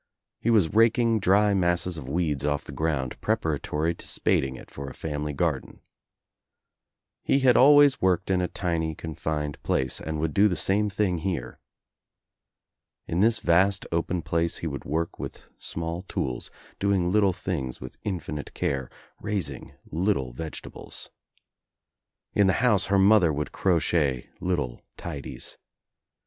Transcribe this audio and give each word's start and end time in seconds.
He 0.39 0.49
was 0.49 0.73
raking 0.73 1.19
dry 1.19 1.53
mas 1.53 1.85
l 1.85 1.91
scs 1.93 1.97
of 1.99 2.09
weeds 2.09 2.43
off 2.43 2.63
the 2.63 2.71
ground 2.71 3.21
preparatory 3.21 3.93
to 3.93 4.07
spading 4.07 4.57
I 4.57 4.63
it 4.63 4.71
for 4.71 4.89
a 4.89 4.95
family 4.95 5.31
garden. 5.31 5.79
He 7.21 7.41
had 7.41 7.55
always 7.55 8.01
worked 8.01 8.31
Lin 8.31 8.41
a 8.41 8.47
tiny 8.47 8.95
confined 8.95 9.61
place 9.61 9.99
and 10.01 10.19
would 10.19 10.33
do 10.33 10.47
the 10.47 10.55
same 10.55 10.89
thing 10.89 11.17
I 11.19 11.21
here. 11.21 11.59
In 13.05 13.19
this 13.19 13.41
vast 13.41 13.85
open 13.91 14.23
place 14.23 14.57
he 14.57 14.65
would 14.65 14.85
work 14.85 15.19
with 15.19 15.45
[small 15.59 16.01
tools, 16.01 16.49
doing 16.79 17.11
little 17.11 17.31
things 17.31 17.79
with 17.79 17.97
infinite 18.03 18.55
care, 18.55 18.89
rais 19.21 19.51
ing 19.51 19.71
little 19.91 20.33
vegetables. 20.33 21.11
In 22.33 22.47
the 22.47 22.53
house 22.53 22.87
her 22.87 22.97
mother 22.97 23.31
would 23.31 23.51
crochet 23.51 24.31
little 24.39 24.81
tidies. 24.97 25.57